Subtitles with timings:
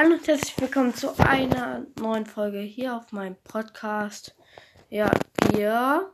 [0.00, 4.32] Hallo und herzlich willkommen zu einer neuen Folge hier auf meinem Podcast.
[4.90, 5.10] Ja,
[5.50, 6.12] wir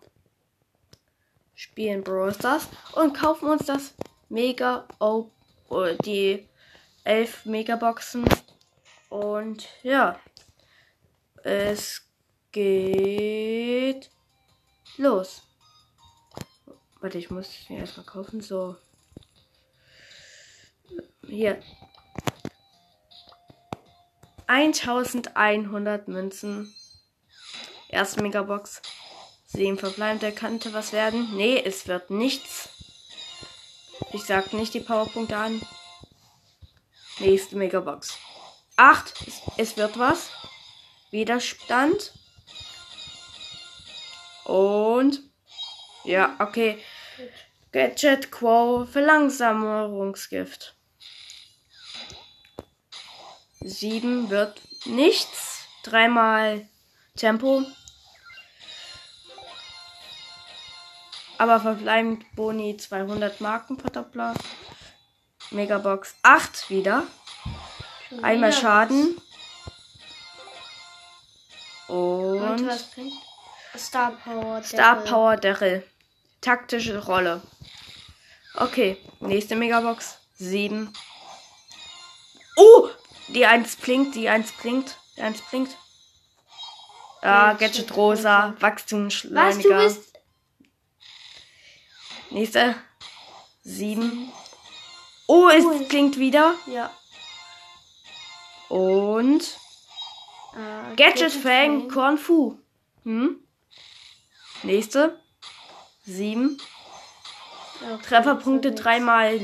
[1.55, 3.93] spielen Brawl Stars und kaufen uns das
[4.31, 5.31] Mega O
[5.69, 6.49] oder die
[7.05, 8.25] 11 Megaboxen.
[9.11, 10.19] Und ja,
[11.43, 12.09] es
[12.53, 14.11] geht
[14.97, 15.43] los.
[17.03, 18.41] Warte, ich muss mir erstmal kaufen.
[18.41, 18.77] So.
[21.27, 21.61] Hier.
[24.47, 26.75] 1100 Münzen.
[27.89, 28.83] Erste Megabox.
[29.47, 31.37] Sieben verbleibende könnte was werden.
[31.37, 32.69] Nee, es wird nichts.
[34.13, 35.61] Ich sag nicht die Powerpunkte an.
[37.21, 38.19] Nächste Megabox.
[38.77, 39.15] Acht.
[39.27, 40.31] Es, es wird was.
[41.11, 42.13] Widerstand.
[44.45, 45.21] Und.
[46.05, 46.79] Ja, okay.
[47.73, 50.74] Gadget Quo Verlangsamungsgift.
[53.65, 55.67] 7 wird nichts.
[55.83, 56.67] Dreimal
[57.17, 57.63] Tempo.
[61.39, 64.35] Aber verbleibend Boni 200 Marken Verdoppler.
[65.51, 67.05] Megabox 8 wieder.
[68.23, 69.21] Einmal Schaden.
[71.89, 72.71] Und?
[73.77, 74.63] Star Power.
[74.63, 75.11] Star Daryl.
[75.11, 75.87] Power Daryl.
[76.41, 77.43] Taktische Rolle.
[78.55, 80.19] Okay, nächste Megabox.
[80.37, 80.93] 7.
[82.57, 82.89] Oh!
[83.29, 85.77] Die 1 blinkt, die 1 blinkt, die 1 blinkt.
[87.23, 87.59] Ah, Gadget
[87.89, 89.79] Gadget Rosa, Was, du Wachstumsschleuniger.
[89.85, 90.13] bist.
[92.31, 92.75] Nächste.
[93.63, 94.31] 7.
[95.27, 95.85] Oh, es Cool.
[95.89, 96.55] klingt wieder.
[96.67, 96.91] Ja.
[98.69, 99.43] Und
[100.55, 101.89] Äh, Gadget Fang Fang.
[101.89, 102.59] Corn Fu.
[103.05, 103.39] Hm?
[104.63, 105.19] Nächste.
[106.05, 106.59] 7.
[107.81, 109.41] Ja, okay, Trefferpunkte dreimal.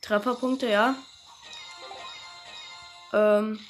[0.00, 0.94] Trefferpunkte, ja.
[3.12, 3.60] Ähm,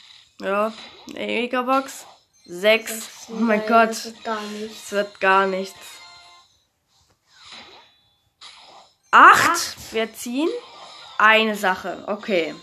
[0.40, 0.72] ja.
[1.12, 2.06] Megabox.
[2.44, 3.28] Sechs.
[3.28, 3.90] Oh mein Gott.
[3.90, 4.84] Das wird gar nichts.
[4.84, 5.78] Es wird gar nichts.
[9.10, 9.92] Acht.
[9.92, 10.48] Wir ziehen.
[11.18, 12.04] Eine Sache.
[12.06, 12.54] Okay.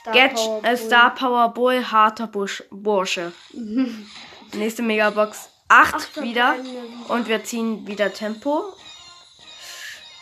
[0.00, 0.76] Star Get Power äh.
[0.76, 3.32] Star Power Bull, harter Busch, Bursche.
[4.52, 5.50] Nächste Megabox.
[5.68, 6.54] Acht Ach, da wieder.
[6.54, 7.10] bleiben wir wieder.
[7.10, 8.72] Und wir ziehen wieder Tempo.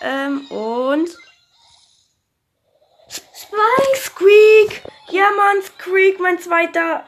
[0.00, 1.08] Ähm, und.
[5.16, 7.06] Ja, Mann, Squeak, mein zweiter.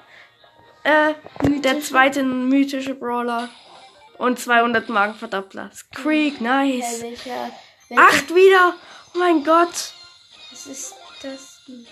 [0.83, 3.51] Äh, der zweite mythische Brawler.
[4.17, 5.71] Und 200 Magenverdoppler.
[5.75, 7.03] Squeak, Äh, nice.
[7.03, 7.51] welcher,
[7.91, 8.75] welcher, Acht wieder!
[9.15, 9.93] Oh mein Gott!
[10.51, 11.61] Was ist das?
[11.67, 11.87] denn?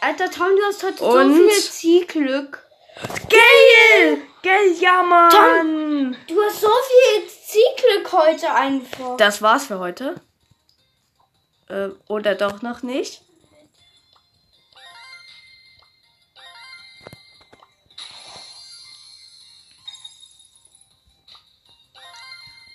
[0.00, 1.34] Alter Tom, du hast heute Und?
[1.36, 2.64] so viel Zielglück.
[3.28, 4.22] Geil!
[4.44, 6.16] Geil, ja, Mann!
[6.28, 9.16] Du hast so viel Zielglück heute einfach.
[9.16, 10.20] Das war's für heute.
[11.68, 13.22] Äh, oder doch noch nicht?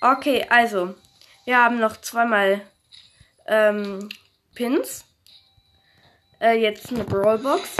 [0.04, 0.96] Okay, also,
[1.46, 2.60] wir haben noch zweimal
[3.48, 4.10] ähm,
[4.54, 5.06] Pins.
[6.42, 7.78] Äh, jetzt eine Brawlbox.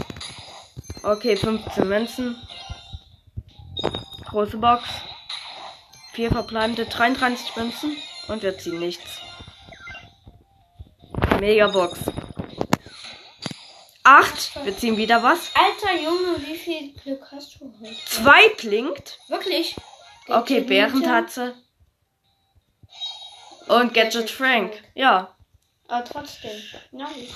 [1.02, 2.34] Okay, 15 Münzen.
[4.24, 4.84] Große Box.
[6.14, 7.94] Vier verbleibende 33 Münzen.
[8.28, 9.18] Und wir ziehen nichts.
[11.40, 12.00] Megabox.
[14.02, 14.64] Acht.
[14.64, 15.50] Wir ziehen wieder was.
[15.54, 17.94] Alter Junge, wie viel Glück hast du heute?
[18.06, 19.18] Zwei blinkt.
[19.28, 19.76] Wirklich?
[20.26, 21.54] Okay, Bärentatze.
[23.68, 24.72] Und Gadget Frank.
[24.94, 25.34] Ja.
[25.88, 26.50] Aber trotzdem.
[26.92, 27.34] Nice.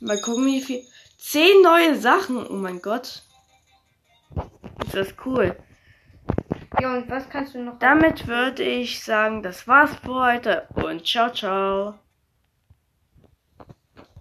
[0.00, 0.82] Mal gucken, wie viel.
[1.18, 2.46] Zehn neue Sachen.
[2.46, 3.22] Oh mein Gott.
[4.84, 5.56] Ist das cool.
[6.80, 7.78] Ja, und was kannst du noch?
[7.78, 10.66] Damit würde ich sagen, das war's für heute.
[10.74, 11.94] Und ciao, ciao.